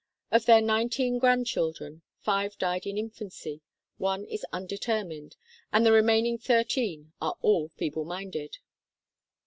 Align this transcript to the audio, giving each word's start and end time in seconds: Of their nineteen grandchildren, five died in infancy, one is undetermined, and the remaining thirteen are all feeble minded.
Of 0.31 0.45
their 0.45 0.61
nineteen 0.61 1.19
grandchildren, 1.19 2.01
five 2.21 2.57
died 2.57 2.87
in 2.87 2.97
infancy, 2.97 3.61
one 3.99 4.25
is 4.25 4.43
undetermined, 4.51 5.35
and 5.71 5.85
the 5.85 5.91
remaining 5.91 6.39
thirteen 6.39 7.13
are 7.21 7.35
all 7.43 7.67
feeble 7.69 8.05
minded. 8.05 8.57